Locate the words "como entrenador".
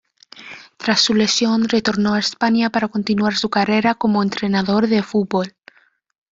3.93-4.87